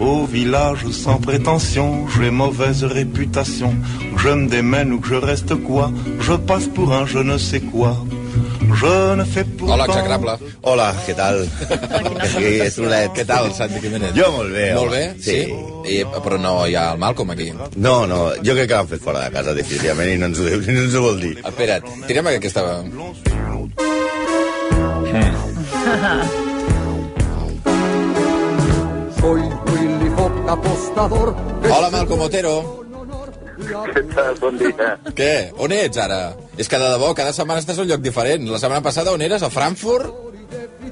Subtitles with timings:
[0.00, 3.74] Au village sans prétention, j'ai mauvaise réputation.
[4.16, 5.90] Que je me démène ou que je reste quoi,
[6.20, 7.96] je passe pour un je ne sais quoi.
[8.74, 9.74] Je ne fais pourtant...
[9.74, 10.38] Hola, execrable.
[10.62, 11.48] Hola, què tal?
[12.20, 13.08] Aquí, Solet.
[13.16, 14.12] Què tal, Santi Jiménez?
[14.14, 14.74] Jo molt bé.
[14.76, 15.14] Molt bé?
[15.24, 15.38] Sí?
[15.88, 17.48] I, però no hi ha el Malcolm aquí.
[17.76, 20.42] No, no, jo crec que l'han fet fora de casa, definitivament, i no ens ho,
[20.46, 21.34] diu, no ens ho vol dir.
[21.42, 22.62] Espera't, tirem aquesta...
[29.18, 29.57] Soy Willy Fox,
[30.48, 31.34] apostador.
[31.68, 32.54] Hola, Malcolm Otero.
[33.58, 34.36] Què tal?
[34.40, 34.94] Bon dia.
[35.18, 35.32] Què?
[35.58, 36.20] On ets ara?
[36.56, 38.46] És que de debò, cada setmana estàs a un lloc diferent.
[38.48, 39.42] La setmana passada on eres?
[39.42, 40.08] A Frankfurt?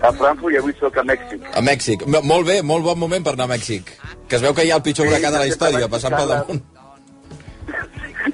[0.03, 1.47] A Frankfurt i avui sóc a Mèxic.
[1.57, 2.05] A Mèxic.
[2.07, 3.95] Molt bé, molt bon moment per anar a Mèxic.
[4.29, 6.65] Que es veu que hi ha el pitjor huracà de la història passant pel damunt.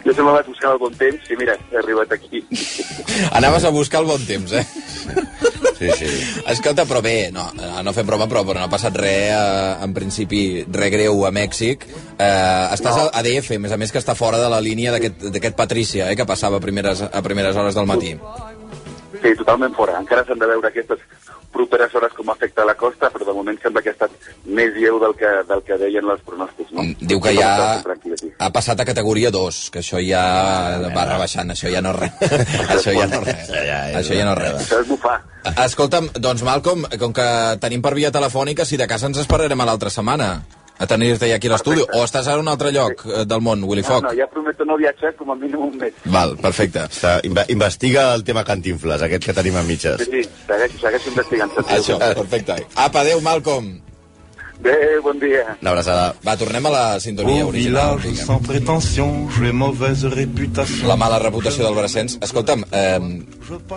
[0.02, 2.42] Jo sempre vaig buscar el bon temps i mira, he arribat aquí.
[3.38, 4.64] Anaves a buscar el bon temps, eh?
[5.78, 6.08] Sí, sí.
[6.46, 9.94] Escolta, però bé, no, no fem broma, però, però no ha passat res, eh, en
[9.96, 11.86] principi, res greu a Mèxic.
[12.14, 13.08] Eh, estàs no.
[13.10, 16.10] a DF, a més a més que està fora de la línia d'aquest d'aquest Patrícia,
[16.10, 18.14] eh, que passava a primeres, a primeres hores del matí.
[19.22, 19.98] Sí, totalment fora.
[20.02, 21.00] Encara s'han de veure aquestes
[21.52, 24.14] properes hores com afecta la costa, però de moment sembla que ha estat
[24.58, 26.72] més lleu del que, del que deien els pronòstics.
[26.72, 26.86] No?
[27.00, 30.22] Diu que ja ha passat a categoria 2, que això ja
[30.94, 32.40] va rebaixant, això ja no és res.
[32.78, 33.44] això ja no és res.
[33.44, 34.58] Això ja és Això ja no és res.
[34.64, 35.20] Això és bufar.
[35.66, 37.28] Escolta'm, doncs Malcolm, com que
[37.60, 40.32] tenim per via telefònica, si de casa ens esperarem a l'altra setmana
[40.82, 43.62] a tenir-te aquí a l'estudi, o estàs ara a un altre lloc eh, del món,
[43.64, 44.02] Willy No, Foc?
[44.08, 45.94] no, ja prometo no viatjar com a mínim un mes.
[46.10, 46.82] Val, perfecte.
[46.90, 50.02] Està, inve- investiga el tema cantinfles, aquest que tenim a mitges.
[50.02, 51.54] Sí, sí, segueixo, segueixo investigant.
[51.68, 52.58] Això, perfecte.
[52.74, 53.78] Apa, adéu, Malcolm.
[54.62, 55.56] Bé, bon dia.
[55.60, 56.12] Una abraçada.
[56.22, 57.96] Va, tornem a la sintonia original.
[57.98, 60.86] village sans prétention, j'ai mauvaise réputation.
[60.86, 62.14] La mala reputació del Brassens.
[62.22, 63.00] Escolta'm, eh,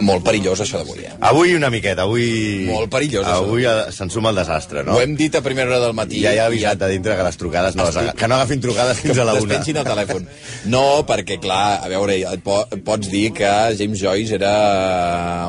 [0.01, 1.13] molt perillós això d'avui, eh?
[1.29, 2.65] Avui una miqueta, avui...
[2.69, 3.43] Molt perillós, això.
[3.43, 4.95] Avui eh, se'n suma el desastre, no?
[4.97, 6.21] Ho hem dit a primera hora del matí.
[6.23, 8.13] Ja hi ha avisat a dintre que les trucades no les aga...
[8.17, 9.45] que no agafin trucades fins a la una.
[9.45, 10.27] Despengin el telèfon.
[10.71, 14.55] No, perquè, clar, a veure, po pots dir que James Joyce era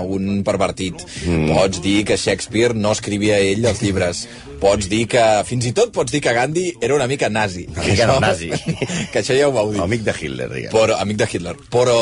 [0.05, 1.07] un pervertit.
[1.27, 1.51] Mm.
[1.55, 4.27] Pots dir que Shakespeare no escrivia ell els llibres.
[4.61, 7.67] Pots dir que, fins i tot pots dir que Gandhi era una mica nazi.
[7.73, 8.51] Una mica Això- nazi.
[9.13, 9.83] que això ja ho vau dir.
[9.85, 10.73] Amic de Hitler, diguem.
[10.73, 11.57] Però, amic de Hitler.
[11.73, 11.99] Però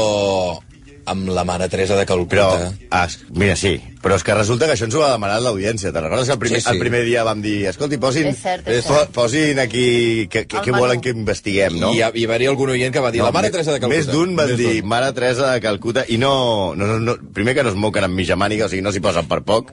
[1.07, 3.05] amb la mare Teresa de Però, Calcuta...
[3.05, 5.93] es, mira, sí, però és que resulta que això ens ho ha demanat l'audiència.
[5.93, 6.73] Te'n recordes que el primer, Sí, sí.
[6.75, 9.13] el primer dia vam dir, escolti, posin, És cert, és po- cert.
[9.17, 9.85] posin aquí
[10.33, 10.45] què,
[10.75, 11.93] volen que investiguem, no?
[11.95, 13.97] I, hi va haver algun oient que va dir la mare Teresa de Calcuta.
[13.97, 14.75] Més d'un van Més dir.
[14.85, 16.35] Mare Teresa de Calcuta i no,
[16.77, 19.01] no, no, no, primer que no es moquen amb mitja màniga, o sigui, no s'hi
[19.05, 19.73] posen per poc,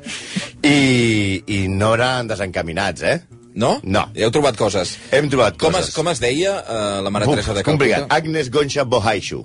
[0.63, 3.19] i, i no eren desencaminats, eh?
[3.53, 3.81] No?
[3.83, 4.05] No.
[4.15, 4.93] Ja heu trobat coses.
[5.11, 5.89] Hem trobat Com coses.
[5.89, 8.05] es, com es deia uh, la mare Buf, Teresa de complicat.
[8.07, 8.15] Calcuta?
[8.15, 9.43] Agnes Gonxa Bohaishu.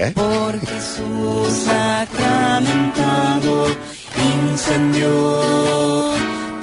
[0.00, 0.12] Bonic, eh?
[0.14, 3.66] por Jesús sacramentado
[4.52, 5.08] incendió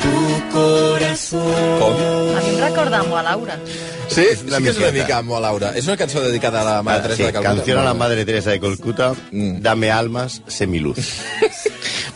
[0.02, 0.16] tu
[0.52, 1.80] corazón.
[1.80, 1.94] Com?
[2.38, 3.60] A mi em recorda molt a Laura.
[4.08, 5.72] Sí, sí una que és una mica amb Laura.
[5.76, 7.56] És una cançó dedicada a la mare Teresa sí, de Calcuta.
[7.56, 9.62] canción a la Madre Teresa de Calcuta, Mm.
[9.62, 10.98] dame almas, semiluz.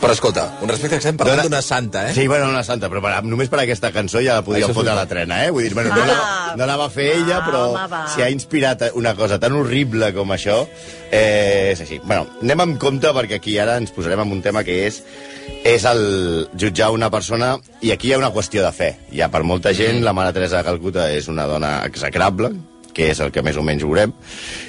[0.02, 2.14] Però escolta, un respecte que estem parlant Dona- d'una santa, eh?
[2.16, 4.90] Sí, bueno, una santa, però per, només per aquesta cançó ja la podíem Això fotre
[4.90, 5.52] a la trena, eh?
[5.54, 8.00] Vull dir, bueno, no, la, no la va fer ella, però home, va.
[8.10, 10.64] si ha inspirat una cosa tan horrible com això,
[11.12, 12.00] eh, és així.
[12.02, 15.04] Bueno, anem amb compte perquè aquí ara ens posarem en un tema que és
[15.62, 16.02] és el
[16.58, 18.90] jutjar una persona i aquí hi ha una qüestió de fe.
[19.14, 22.50] Ja per molta gent, la Mare Teresa de Calcuta és una dona execrable,
[22.94, 24.14] que és el que més o menys veurem,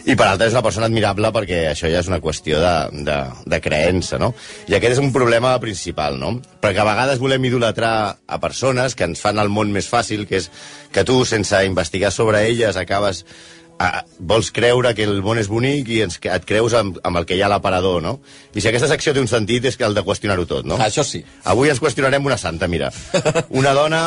[0.06, 2.76] i per altra és una persona admirable perquè això ja és una qüestió de,
[3.08, 3.18] de,
[3.54, 4.34] de creença, no?
[4.68, 6.36] I aquest és un problema principal, no?
[6.64, 7.96] Perquè a vegades volem idolatrar
[8.28, 10.50] a persones que ens fan el món més fàcil, que és
[10.94, 13.24] que tu, sense investigar sobre elles, acabes
[13.80, 17.28] a, vols creure que el món és bonic i ens, et creus amb, amb el
[17.30, 18.18] que hi ha a l'aparador, no?
[18.54, 20.78] I si aquesta secció té un sentit és que el de qüestionar-ho tot, no?
[20.82, 21.24] Això sí.
[21.50, 22.92] Avui ens qüestionarem una santa, mira.
[23.50, 24.06] Una dona,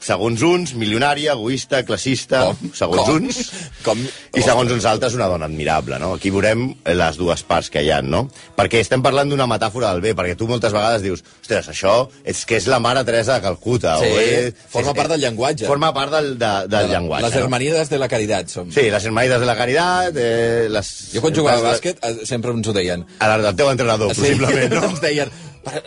[0.00, 2.70] segons uns, milionària, egoista, classista, Com?
[2.74, 3.16] segons Com?
[3.16, 3.38] uns,
[3.84, 4.02] Com?
[4.38, 6.12] i segons uns altres una dona admirable, no?
[6.14, 8.28] Aquí veurem les dues parts que hi ha, no?
[8.56, 12.44] Perquè estem parlant d'una metàfora del bé, perquè tu moltes vegades dius, ostres, això és
[12.46, 13.96] que és la mare Teresa de Calcuta.
[13.98, 15.66] Sí, o és, forma és- part del llenguatge.
[15.66, 17.26] Forma part del, de, del llenguatge.
[17.26, 17.40] Les no?
[17.42, 18.70] hermanides de la caritat som.
[18.72, 20.92] Sí, les hermanides de la caritat, eh, les...
[21.12, 23.04] Jo quan jugava a bàsquet eh, sempre ens ho deien.
[23.18, 24.84] A la del teu entrenador, possiblement, no?
[24.92, 25.30] ens deien,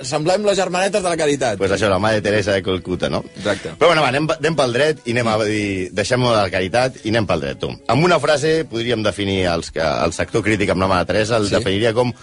[0.05, 1.57] semblem les germanetes de la caritat.
[1.57, 3.23] pues això, la mare Teresa de Calcuta, no?
[3.35, 3.71] Exacte.
[3.79, 7.09] Però bueno, va, anem, anem pel dret i anem a dir, deixem la caritat i
[7.09, 7.71] anem pel dret, tu.
[7.87, 11.47] Amb una frase podríem definir els, que- el sector crític amb la mare Teresa, el
[11.47, 11.55] Sí.
[11.55, 12.13] definiria com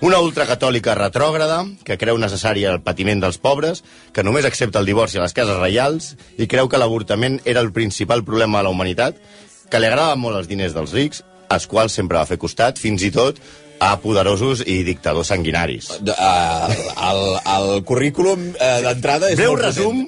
[0.00, 3.82] una ultracatòlica retrògrada que creu necessari el patiment dels pobres,
[4.12, 7.72] que només accepta el divorci a les cases reials i creu que l'avortament era el
[7.72, 9.16] principal problema de la humanitat,
[9.68, 13.02] que li agradaven molt els diners dels rics, als quals sempre va fer costat, fins
[13.02, 13.38] i tot
[13.80, 15.90] a poderosos i dictadors sanguinaris.
[16.00, 16.72] Uh,
[17.08, 17.20] el,
[17.54, 20.00] el currículum uh, d'entrada és Breu resum.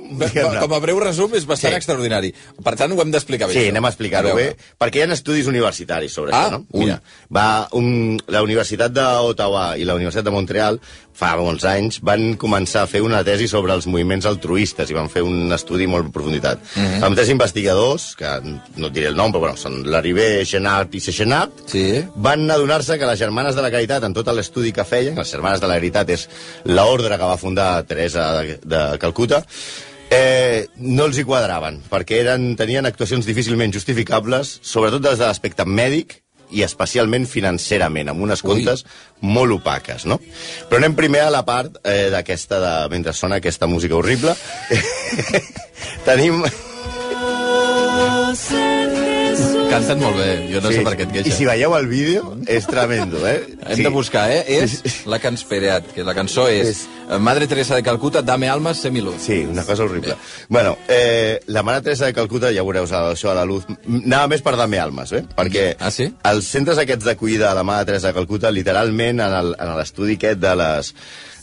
[0.61, 1.77] Com a breu resum és bastant Sí.
[1.77, 2.33] extraordinari.
[2.65, 3.55] Per tant, ho hem d'explicar bé.
[3.55, 3.71] Sí, això.
[3.75, 4.49] anem a explicar-ho bé,
[4.81, 6.67] perquè hi ha estudis universitaris sobre Ah, això, no?
[6.79, 7.01] Mira,
[7.33, 10.81] va, un, la Universitat d'Ottawa i la Universitat de Montreal
[11.21, 15.11] fa molts anys van començar a fer una tesi sobre els moviments altruistes i van
[15.13, 16.59] fer un estudi molt en profunditat.
[16.59, 16.87] Mm Mhm.
[16.95, 17.05] -hmm.
[17.05, 18.31] Amb tres investigadors, que
[18.77, 22.05] no et diré el nom, però bueno, són Laribé, Chenard i Sechenard, Sí.
[22.17, 25.61] van adonar-se que les Germanes de la Caritat, en tot l'estudi que feien, les Germanes
[25.63, 26.27] de la Caritat és
[26.69, 29.45] l'ordre que va fundar Teresa de, de Calcuta,
[30.11, 35.67] eh, no els hi quadraven, perquè eren, tenien actuacions difícilment justificables, sobretot des de l'aspecte
[35.69, 36.19] mèdic
[36.51, 38.49] i especialment financerament, amb unes Ui.
[38.49, 38.85] comptes
[39.23, 40.19] molt opaques, no?
[40.71, 44.35] Però anem primer a la part eh, d'aquesta, de, mentre sona aquesta música horrible.
[46.09, 46.43] Tenim...
[49.71, 51.37] Canten molt bé, jo no sé per què et I queixes.
[51.39, 53.45] si veieu el vídeo, és tremendo, eh?
[53.71, 54.41] Hem de buscar, eh?
[54.61, 56.85] És la que ens pereat, que la cançó és
[57.21, 59.17] Madre Teresa de Calcuta, dame almas, sé luz.
[59.23, 60.17] Sí, una cosa horrible.
[60.49, 64.43] Bueno, eh, la Mare Teresa de Calcuta, ja veureu això a la luz, anava més
[64.43, 65.25] per Dame Almas, eh?
[65.37, 66.13] Perquè Ah, sí?
[66.25, 70.55] els centres aquests d'acollida de la Mare Teresa de Calcuta, literalment, en l'estudi aquest de,
[70.57, 70.95] les,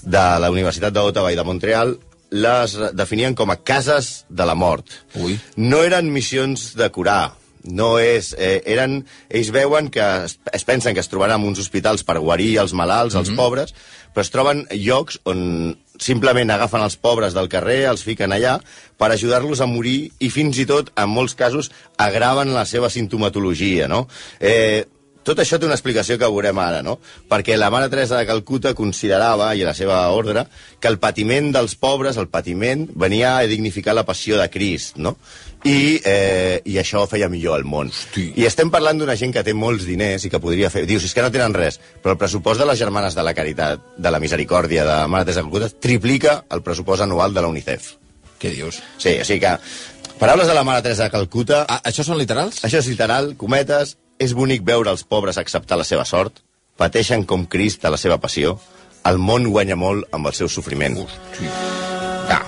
[0.03, 1.97] de la Universitat d'Ottawa i de Montreal,
[2.31, 4.83] les definien com a cases de la mort.
[5.15, 5.39] Ui.
[5.55, 7.31] No eren missions de curar,
[7.67, 8.33] no és...
[8.37, 12.19] Eh, eren, ells veuen que es, es pensen que es trobaran en uns hospitals per
[12.19, 13.75] guarir els malalts, els pobres,
[14.13, 18.57] però es troben llocs on simplement agafen els pobres del carrer, els fiquen allà
[18.97, 23.89] per ajudar-los a morir i fins i tot, en molts casos, agraven la seva sintomatologia,
[23.91, 24.05] no?
[24.39, 24.85] Eh,
[25.27, 26.97] tot això té una explicació que veurem ara, no?
[27.27, 30.45] Perquè la Mare Teresa de Calcuta considerava, i a la seva ordre,
[30.79, 35.17] que el patiment dels pobres, el patiment, venia a dignificar la passió de Crist, no?
[35.67, 37.91] I, eh, i això feia millor al món.
[37.91, 38.29] Hosti.
[38.39, 40.85] I estem parlant d'una gent que té molts diners i que podria fer...
[40.87, 43.83] Dius, és que no tenen res, però el pressupost de les Germanes de la Caritat,
[43.97, 47.93] de la Misericòrdia, de Mare Teresa de Calcuta, triplica el pressupost anual de la UNICEF.
[48.39, 48.81] Què dius?
[49.01, 49.55] Sí, o sigui que...
[50.17, 51.65] Paraules de la Mare Teresa de Calcuta...
[51.67, 52.63] Ah, això són literals?
[52.65, 56.41] Això és literal, cometes, és bonic veure els pobres acceptar la seva sort,
[56.77, 58.57] pateixen com Crist a la seva passió,
[59.07, 60.97] el món guanya molt amb el seu sofriment.
[60.99, 61.49] Hosti.
[62.33, 62.43] Ah.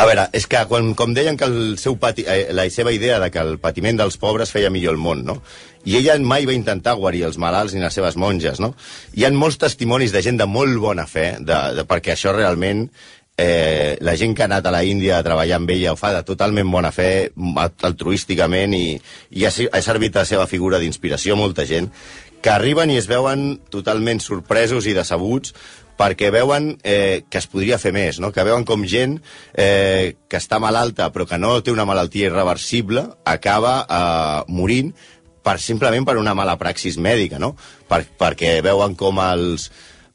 [0.00, 3.18] A veure, és que quan, com deien que el seu pati, eh, la seva idea
[3.20, 5.40] de que el patiment dels pobres feia millor el món, no?
[5.84, 8.74] I ella mai va intentar guarir els malalts ni les seves monges, no?
[9.16, 12.88] Hi han molts testimonis de gent de molt bona fe, de, de, perquè això realment
[13.40, 16.12] eh, la gent que ha anat a la Índia a treballar amb ella ho fa
[16.12, 18.98] de totalment bona fe, alt- altruísticament, i,
[19.32, 21.88] i ha, ha servit la seva figura d'inspiració a molta gent,
[22.40, 25.54] que arriben i es veuen totalment sorpresos i decebuts
[26.00, 28.30] perquè veuen eh, que es podria fer més, no?
[28.32, 29.18] que veuen com gent
[29.52, 34.94] eh, que està malalta però que no té una malaltia irreversible acaba eh, morint
[35.44, 37.52] per, simplement per una mala praxis mèdica, no?
[37.88, 39.68] per, perquè veuen com els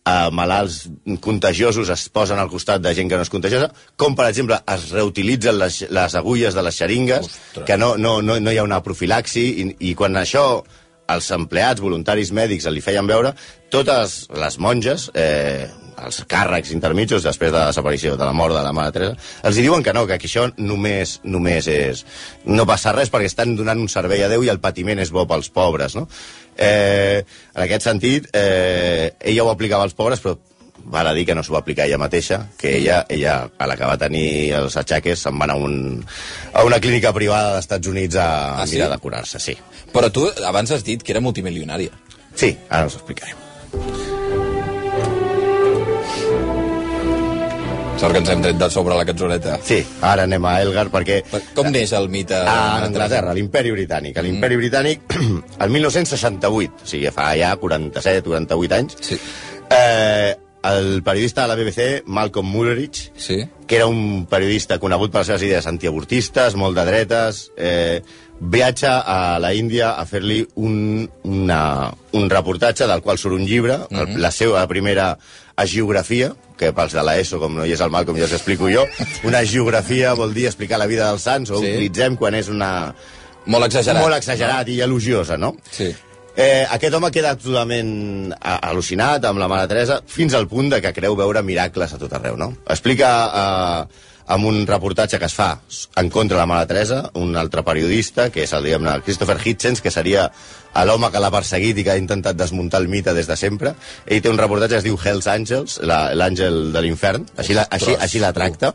[0.06, 0.86] eh, malalts
[1.22, 4.90] contagiosos es posen al costat de gent que no és contagiosa, com per exemple es
[4.94, 7.66] reutilitzen les, les agulles de les xeringues, Ostres.
[7.68, 10.46] que no, no, no, no hi ha una profilaxi, i, i quan això
[11.12, 13.36] els empleats voluntaris mèdics li feien veure,
[13.74, 15.68] totes les monges, eh,
[16.04, 19.16] els càrrecs intermitjos després de la desaparició de la mort de la Mare Teresa,
[19.48, 22.06] els diuen que no, que aquí això només, només és...
[22.46, 25.24] No passa res perquè estan donant un servei a Déu i el patiment és bo
[25.30, 26.08] pels pobres, no?
[26.58, 27.24] Eh,
[27.56, 30.36] en aquest sentit, eh, ella ho aplicava als pobres, però
[30.86, 33.76] val a dir que no s'ho va aplicar ella mateixa, que ella, ella a la
[33.80, 36.06] que va tenir els atxaques, se'n va anar a, un,
[36.54, 38.76] a una clínica privada d'Estats Units a, a Ah, sí?
[38.78, 39.58] mirar de curar-se, sí.
[39.96, 41.96] Però tu abans has dit que era multimilionària.
[42.36, 44.05] Sí, ara us ho explicaré.
[47.96, 49.56] Sort que ens hem tret de sobre la cançoneta.
[49.64, 51.22] Sí, ara anem a Elgar perquè...
[51.32, 52.36] Per- Com neix el mite?
[52.36, 54.18] A Anglaterra, l'imperi britànic.
[54.20, 55.06] A l'imperi britànic,
[55.64, 59.18] el 1968, o sigui, fa ja 47, 48 anys, Sí.
[59.72, 60.36] eh,
[60.66, 63.40] el periodista de la BBC, Malcolm Muggeridge, Sí.
[63.66, 68.02] que era un periodista conegut per les seves idees antiavortistes, molt de dretes, eh,
[68.40, 73.78] viatja a la Índia a fer-li un, una, un reportatge del qual surt un llibre,
[73.90, 74.18] mm -hmm.
[74.18, 75.18] la seva primera
[75.66, 78.86] geografia, que pels de l'ESO, com no hi és el Malcolm, ja us explico jo,
[79.24, 81.66] una geografia vol dir explicar la vida dels sants, o Sí.
[81.66, 82.94] utilitzem quan és una...
[83.46, 84.02] Molt exagerat.
[84.02, 85.56] Molt exagerat i elogiosa, no?
[85.72, 85.94] Sí.
[86.38, 90.82] Eh, aquest home queda absolutament a- al·lucinat amb la Mare Teresa fins al punt de
[90.82, 92.58] que creu veure miracles a tot arreu, no?
[92.68, 93.86] Explica eh,
[94.28, 95.52] amb un reportatge que es fa
[96.02, 99.82] en contra de la Mare Teresa, un altre periodista, que és el, diguem-ne, Christopher Hitchens,
[99.86, 100.28] que seria
[100.86, 103.76] l'home que l'ha perseguit i que ha intentat desmuntar el mite des de sempre.
[104.06, 107.94] Ell té un reportatge que es diu Hell's Angels, l'àngel de l'infern, així, la, així,
[107.96, 108.74] així la tracta.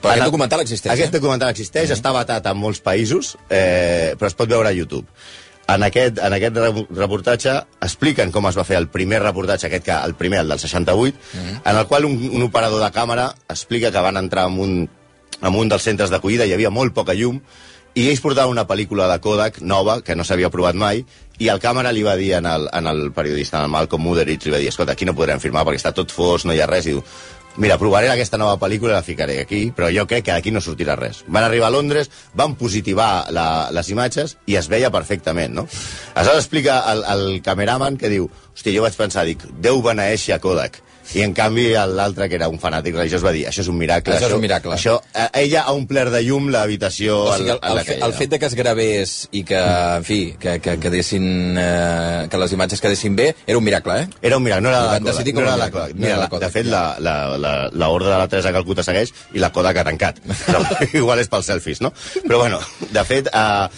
[0.00, 1.18] Però aquest documental existeix, Aquest eh?
[1.18, 5.06] documental existeix, està vetat en molts països, eh, però es pot veure a YouTube.
[5.68, 9.84] En aquest, en aquest re- reportatge expliquen com es va fer el primer reportatge, aquest
[9.88, 11.16] que, el primer, el del 68,
[11.64, 14.76] en el qual un, un operador de càmera explica que van entrar en un,
[15.42, 17.40] en un dels centres d'acollida, hi havia molt poca llum,
[17.96, 21.00] i ells portaven una pel·lícula de Kodak nova, que no s'havia provat mai,
[21.40, 24.44] i el càmera li va dir en el, en el periodista, en el Malcolm Muderich,
[24.44, 26.66] li va dir, escolta, aquí no podrem filmar perquè està tot fos, no hi ha
[26.68, 27.02] res, i diu,
[27.56, 30.62] mira, provaré aquesta nova pel·lícula i la ficaré aquí, però jo crec que d'aquí no
[30.64, 31.22] sortirà res.
[31.28, 35.66] Van arribar a Londres, van positivar la, les imatges i es veia perfectament, no?
[36.14, 40.40] Aleshores explica el, el cameraman que diu, hòstia, jo vaig pensar, dic, Déu beneeixi a
[40.42, 40.82] Kodak.
[41.14, 44.16] I en canvi l'altre, que era un fanàtic religiós, va dir, això és un miracle.
[44.16, 44.72] Això és un miracle.
[44.74, 48.02] Això, eh, ella ha omplert de llum l'habitació O sigui, el, el, la que el
[48.02, 48.18] ella.
[48.18, 52.52] fet de que es gravés i que, en fi, que, que quedessin, eh, que les
[52.52, 54.08] imatges quedessin bé, era un miracle, eh?
[54.20, 55.12] Era un miracle, no era la Kodak.
[55.12, 55.70] decidir No era la.
[55.70, 55.94] Kodak.
[55.94, 56.72] Mira, la la, Kodak, de fet, ja.
[56.72, 60.18] la, la, la, la ordre de la Teresa Calcuta segueix i la Kodak ha tancat.
[60.46, 61.92] Però, igual és pels selfies, no?
[62.26, 62.60] Però bueno,
[62.90, 63.68] de fet, eh,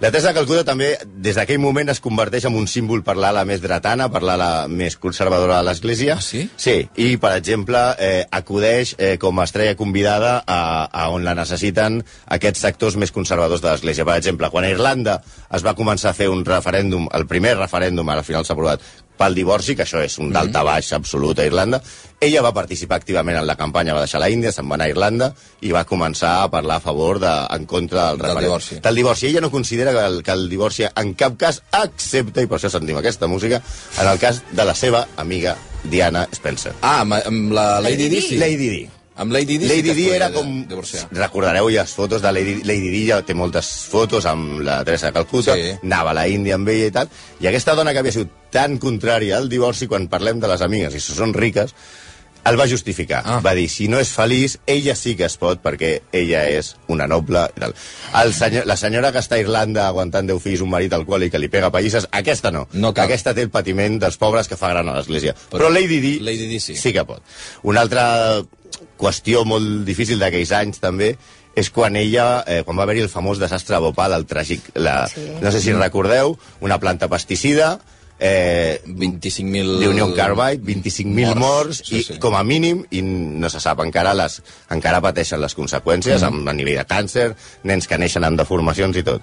[0.00, 3.58] la Teresa Calcuta també, des d'aquell moment, es converteix en un símbol per l'ala més
[3.64, 6.18] dretana, per l'ala més conservadora de l'Església.
[6.18, 6.44] Ah, sí?
[6.56, 11.34] Sí, i, per exemple, eh, acudeix eh, com a estrella convidada a, a on la
[11.34, 11.98] necessiten
[12.38, 14.06] aquests sectors més conservadors de l'Església.
[14.06, 15.18] Per exemple, quan a Irlanda
[15.50, 18.86] es va començar a fer un referèndum, el primer referèndum, ara al final s'ha aprovat,
[19.18, 21.80] pel divorci, que això és un dalta baix absolut a Irlanda,
[22.20, 24.94] ella va participar activament en la campanya, va deixar la Índia, se'n va anar a
[24.94, 25.30] Irlanda
[25.62, 28.80] i va començar a parlar a favor, de, en contra del, Del divorci.
[28.82, 29.28] Del divorci.
[29.30, 32.70] Ella no considera que el, que el divorci en cap cas, excepte, i per això
[32.74, 33.62] sentim aquesta música,
[34.00, 36.74] en el cas de la seva amiga Diana Spencer.
[36.82, 38.38] Ah, amb, amb la Lady Di, sí.
[38.38, 38.86] Lady Di.
[39.18, 40.46] Amb Lady Di Lady Di era com...
[40.70, 41.08] Divorciar.
[41.10, 45.10] Recordareu ja les fotos de Lady, Lady Di, ja té moltes fotos amb la Teresa
[45.10, 45.72] de Calcuta, Sí.
[45.82, 47.10] anava a la Índia amb ella i tal,
[47.42, 50.94] i aquesta dona que havia sigut tan contrària al divorci, quan parlem de les amigues,
[50.94, 51.74] i si són riques,
[52.44, 53.22] el va justificar.
[53.24, 53.40] Ah.
[53.44, 57.06] Va dir, si no és feliç, ella sí que es pot, perquè ella és una
[57.06, 57.46] noble.
[58.22, 61.38] El senyor, la senyora que està a Irlanda aguantant 10 fills, un marit alcohòlic que
[61.42, 62.66] li pega pallisses, aquesta no.
[62.72, 63.04] No cal.
[63.08, 65.34] Aquesta té el patiment dels pobres que fa gran a l'església.
[65.50, 66.76] Però Però, Lady Di, Lady Di sí.
[66.76, 67.20] sí que pot.
[67.62, 68.42] Una altra
[68.98, 71.16] qüestió molt difícil d'aquells anys també
[71.58, 75.08] és quan ella, eh, quan va haver-hi el famós desastre a Bhopal, el tràgic, la,
[75.08, 75.24] Sí.
[75.42, 77.80] no sé si recordeu, una planta pesticida,
[78.18, 79.78] eh, 25.000...
[79.82, 82.18] d'Union Carbide, 25.000 morts, Sí, i sí.
[82.22, 84.40] com a mínim, i no se sap encara, les,
[84.74, 86.26] encara pateixen les conseqüències, Mm.
[86.26, 87.28] amb, a nivell de càncer,
[87.64, 89.22] nens que neixen amb deformacions i tot.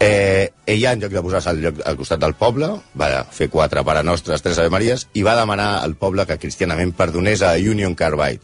[0.00, 2.66] Eh, ella, en lloc de posar-se al, lloc, al costat del poble,
[2.98, 6.92] va fer quatre Pare Nostres, tres Ave Maries, i va demanar al poble que cristianament
[6.98, 8.40] perdonés a Union Carbide.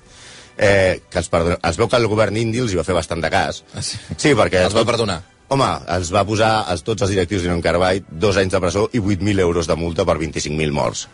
[0.60, 1.56] Eh, que els, perdon...
[1.64, 3.62] es veu que el govern indi els hi va fer bastant de cas.
[3.74, 3.98] Ah, sí?
[4.16, 4.62] Sí, perquè...
[4.68, 5.22] Els va perdonar.
[5.50, 9.00] Home, els va posar els, tots els directius d'Union Carbide dos anys de presó i
[9.02, 11.08] 8.000 euros de multa per 25.000 morts.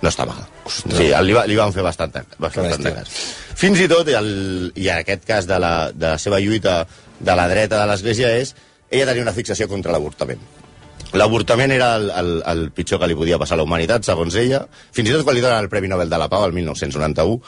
[0.00, 0.44] No està mal.
[0.70, 3.18] Sí, li, va, li van fer bastant, bastant de cas.
[3.58, 4.30] Fins i tot, el,
[4.78, 6.84] i en aquest cas de la, de la seva lluita
[7.18, 8.54] de la dreta de l'Església és
[8.90, 10.40] ella tenia una fixació contra l'avortament.
[11.18, 14.62] L'avortament era el, el, el pitjor que li podia passar a la humanitat, segons ella.
[14.94, 17.40] Fins i tot quan li donen el Premi Nobel de la Pau, el 1991,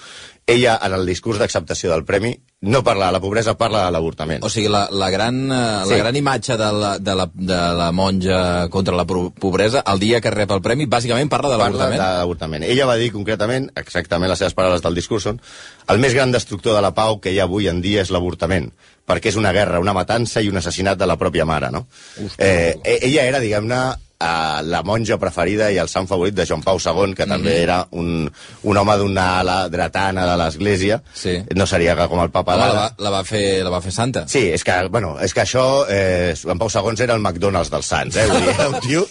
[0.51, 4.45] ella, en el discurs d'acceptació del premi, no parla de la pobresa, parla de l'avortament.
[4.47, 5.91] O sigui, la, la, gran, eh, Sí.
[5.91, 10.21] la gran imatge de la, de, la, de la monja contra la pobresa, el dia
[10.23, 11.99] que rep el premi, bàsicament parla de parla l'avortament.
[12.01, 12.65] de l'avortament.
[12.65, 15.41] Ella va dir concretament, exactament les seves paraules del discurs són
[15.91, 18.71] el més gran destructor de la pau que hi ha avui en dia és l'avortament,
[19.11, 21.89] perquè és una guerra, una matança i un assassinat de la pròpia mare, no?
[22.39, 23.83] Eh, eh, ella era, diguem-ne,
[24.23, 27.63] eh, la monja preferida i el sant favorit de Joan Pau II, que també Mhm.
[27.63, 28.31] era un,
[28.63, 31.03] un home d'una ala dretana de l'Església.
[31.15, 31.37] Sí.
[31.57, 32.81] No seria com el papa Home, la, d'ara.
[32.81, 34.25] va, la, va fer, la va fer santa.
[34.29, 37.87] Sí, és que, bueno, és que això, eh, Joan Pau II era el McDonald's dels
[37.87, 38.27] Sants, eh?
[38.31, 39.07] Vull dir, era un tio,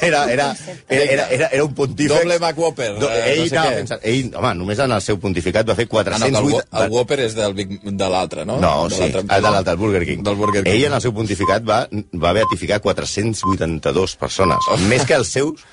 [0.00, 0.56] era, era,
[0.88, 2.18] era, era, era, era un pontífex...
[2.20, 3.74] Doble McWhopper, Do, eh, ell, no sé què.
[3.82, 6.84] pensant, ell, home, només en el seu pontificat va fer Ah, no, el, 408...
[6.84, 8.58] El Whopper és del Big, de l'altre, no?
[8.60, 10.22] No, De sí, el de l'altre, el Burger King.
[10.22, 10.72] Del Burger King.
[10.72, 14.78] Ell en el seu pontificat va, va beatificar 482 persones, Oh.
[14.90, 15.64] més que els seus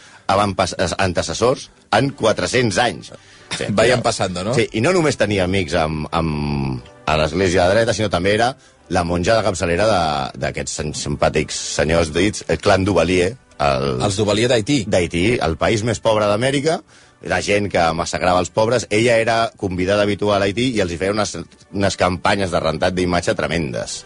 [0.97, 3.11] antecessors en 400 anys.
[3.53, 4.53] Sí, Vayan pasando, no?
[4.57, 8.53] Sí, i no només tenia amics amb, amb, a l'església de dreta, sinó també era
[8.93, 9.85] la monja de capçalera
[10.39, 14.83] d'aquests simpàtics senyors dits el clan Duvalier, el, Els Duvalier d'Haití.
[14.89, 16.81] d'Haití, el país més pobre d'Amèrica,
[17.29, 20.99] la gent que massacrava els pobres, ella era convidada habitual a Haití i els hi
[20.99, 21.37] feia unes,
[21.71, 24.01] unes campanyes de rentat d'imatge tremendes.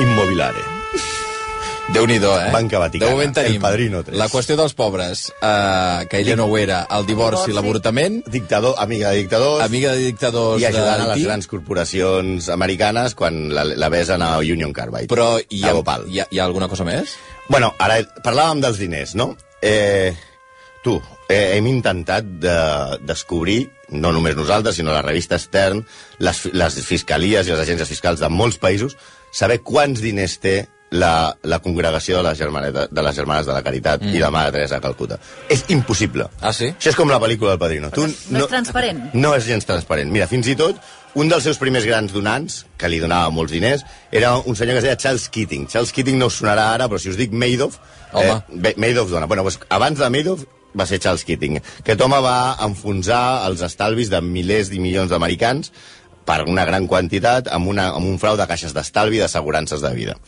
[0.00, 0.62] Immobiliare.
[1.90, 2.50] Déu-n'hi-do, eh?
[2.54, 4.14] Banca Vaticana, De moment tenim El Padrino tres.
[4.16, 9.10] la qüestió dels pobres, eh, que ella no ho era, el divorci, l'avortament, Dictador, amiga
[9.10, 13.88] de dictadors, amiga de dictadors i ajudant a les grans corporacions americanes quan la, la
[13.90, 15.08] besen a Union Carbide.
[15.10, 15.74] però hi ha,
[16.06, 17.16] hi, ha, hi ha alguna cosa més?
[17.48, 19.32] Bueno, ara parlàvem dels diners, no?
[19.60, 20.14] Eh,
[20.84, 20.94] tu,
[21.28, 22.56] eh, hem intentat de
[23.02, 25.84] descobrir, no només nosaltres, sinó la revista Stern,
[26.18, 28.96] les, les fiscalies i les agències fiscals de molts països,
[29.32, 33.62] saber quants diners té la, la congregació de les, germanetes, de les Germanes de la
[33.62, 34.14] Caritat mm.
[34.14, 35.20] i la Mare Teresa de Calcuta.
[35.48, 36.26] És impossible.
[36.40, 36.72] Ah, sí?
[36.74, 37.92] Això és com la pel·lícula del Padrino.
[37.94, 39.04] Tu No és transparent.
[39.14, 40.10] no és gens transparent.
[40.10, 40.80] Mira, fins i tot,
[41.14, 44.82] un dels seus primers grans donants, que li donava molts diners, era un senyor que
[44.82, 45.68] es deia Charles Keating.
[45.70, 47.78] Charles Keating no us sonarà ara, però si us dic Madoff...
[48.10, 48.40] Home.
[48.58, 49.26] Eh, Madoff dona.
[49.30, 50.46] Bueno, doncs, abans de Madoff
[50.76, 51.58] va ser Charles Keating.
[51.82, 55.72] Aquest home va enfonsar els estalvis de milers i milions d'americans
[56.24, 59.94] per una gran quantitat amb, una, amb un frau de caixes d'estalvi i d'assegurances de
[59.96, 60.18] vida.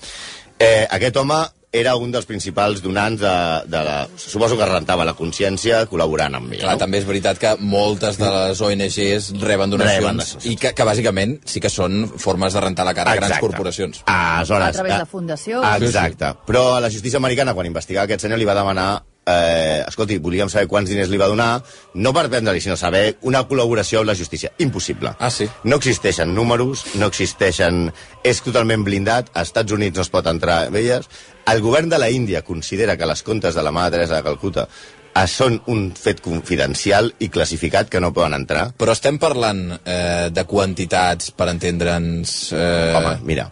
[0.58, 3.32] Eh, aquest home era un dels principals donants de,
[3.72, 3.94] de la...
[4.20, 6.60] Suposo que rentava la consciència col·laborant amb ell.
[6.60, 6.82] Clar, no?
[6.82, 10.48] també és veritat que moltes de les ONGs reben Reben donacions donacions.
[10.52, 13.46] i que, que bàsicament sí que són formes de rentar la cara a grans Exacte.
[13.46, 14.02] corporacions.
[14.04, 15.86] Aleshores, A través eh, de fundacions.
[15.88, 16.34] Exacte.
[16.50, 18.90] Però a la justícia americana, quan investigava aquest senyor, li va demanar
[19.26, 21.62] eh, escolti, volíem saber quants diners li va donar,
[21.94, 24.52] no per prendre-li, sinó saber una col·laboració amb la justícia.
[24.58, 25.14] Impossible.
[25.18, 25.48] Ah, sí?
[25.64, 27.90] No existeixen números, no existeixen...
[28.22, 31.08] És totalment blindat, als Estats Units no es pot entrar amb elles.
[31.50, 34.68] El govern de la Índia considera que les comptes de la Mare Teresa de Calcuta
[34.68, 38.68] eh, són un fet confidencial i classificat que no poden entrar.
[38.78, 42.36] Però estem parlant eh, de quantitats per entendre'ns...
[42.54, 42.92] Eh...
[42.98, 43.50] Home, mira,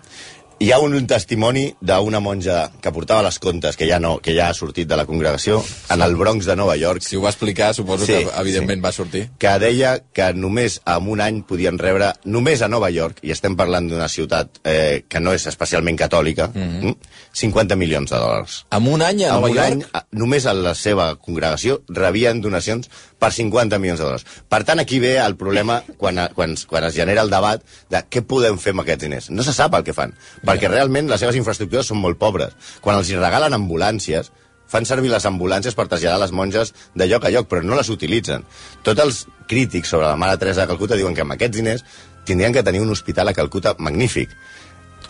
[0.61, 4.51] hi ha un testimoni d'una monja que portava les comptes, que ja, no, que ja
[4.51, 7.73] ha sortit de la congregació, en el Bronx de Nova York, Si ho va explicar,
[7.75, 8.85] suposo Sí, que evidentment sí.
[8.85, 9.31] va sortir.
[9.39, 13.57] que deia que només en un any podien rebre, només a Nova York, i estem
[13.57, 16.97] parlant d'una ciutat eh, que no és especialment catòlica, mm -hmm.
[17.33, 18.65] 50 milions de dòlars.
[18.75, 19.87] En un any a En Nova un York?
[19.95, 24.27] any, només a la seva congregació rebien donacions per 50 milions de dòlars.
[24.49, 28.25] Per tant, aquí ve el problema quan, quan, quan es genera el debat de què
[28.27, 29.31] podem fer amb aquests diners.
[29.31, 32.57] No se sap el que fan, perquè realment les seves infraestructures són molt pobres.
[32.81, 34.33] Quan els hi regalen ambulàncies,
[34.71, 37.91] fan servir les ambulàncies per traslladar les monges de lloc a lloc, però no les
[37.91, 38.45] utilitzen.
[38.87, 41.85] Tots els crítics sobre la Mare Teresa de Calcuta diuen que amb aquests diners
[42.25, 44.31] tindrien que tenir un hospital a Calcuta magnífic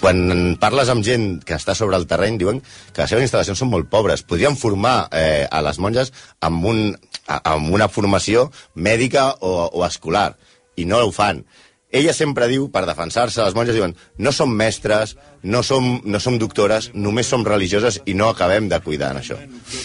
[0.00, 2.60] quan parles amb gent que està sobre el terreny, diuen
[2.92, 4.22] que les seves instal·lacions són molt pobres.
[4.24, 6.80] Podrien formar eh, a les monges amb, un,
[7.28, 10.32] a- amb una formació mèdica o, o escolar,
[10.80, 11.44] i no ho fan.
[11.90, 16.36] Ella sempre diu, per defensar-se, les monges diuen no som mestres, no som, no som
[16.38, 19.38] doctores, només som religioses i no acabem de cuidar en això.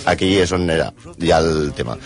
[0.05, 1.97] Aquí és on era ja el tema.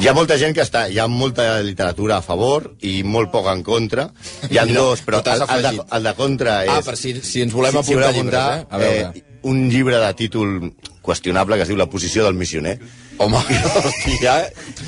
[0.00, 3.50] Hi ha molta gent que està, hi ha molta literatura a favor i molt poc
[3.52, 4.08] en contra.
[4.48, 6.72] Hi ha No, dos, però el, el, de, el de contra és...
[6.72, 8.66] Ah, per si, si ens volem apuntar voleu llibres, eh?
[8.70, 9.12] A veure.
[9.20, 10.72] eh, un llibre de títol
[11.04, 12.78] qüestionable que es diu La posició del missioner,
[13.18, 13.38] Home,
[13.76, 14.36] hòstia,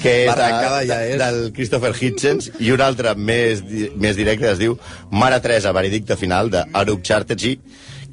[0.02, 0.48] que és, de,
[0.88, 1.18] ja és...
[1.20, 3.62] del Christopher Hitchens, i un altre més,
[4.00, 4.78] més directe es diu
[5.12, 7.60] Mare Teresa, veredicte final, d'Arup Chatterjee,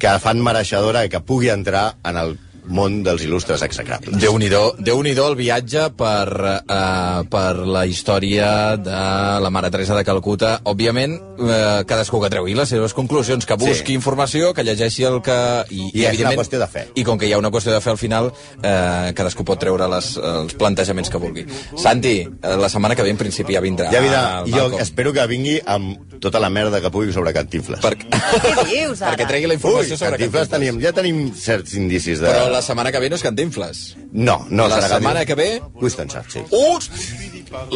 [0.02, 4.18] que fan mereixedora que pugui entrar en el món dels il·lustres execrables.
[4.20, 6.28] Déu-n'hi-do déu el viatge per,
[6.62, 9.00] uh, per la història de
[9.42, 10.60] la Mare Teresa de Calcuta.
[10.64, 13.94] Òbviament, uh, cadascú que treugui les seves conclusions, que busqui Sí.
[13.94, 15.64] informació, que llegeixi el que...
[15.70, 16.86] I, I és una qüestió de fe.
[16.94, 19.88] I com que hi ha una qüestió de fe al final, uh, cadascú pot treure
[19.88, 21.46] les, els plantejaments que vulgui.
[21.76, 23.90] Santi, eh, la setmana que ve en principi ja vindrà.
[23.92, 24.82] Ja vida, al jo Malcolm.
[24.82, 27.80] espero que vingui amb tota la merda que pugui sobre Cantinfles.
[27.80, 27.96] Per...
[27.98, 29.16] Què dius, ara?
[29.16, 32.28] Perquè tregui la Ui, informació sobre Cantinfles teníem, ja tenim certs indicis de...
[32.30, 33.80] Però la setmana que ve no és Cantinfles.
[34.12, 35.48] No, no, La serà setmana que ve...
[35.80, 36.46] Winston Churchill.
[36.50, 36.78] Uh!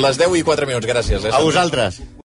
[0.01, 1.25] Les 10 i 4 minuts, gràcies.
[1.25, 2.01] Eh, A vosaltres.